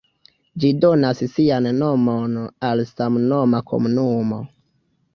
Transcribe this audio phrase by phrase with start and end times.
[0.63, 4.45] Ĝi donas sian nomon al samnoma komunumo.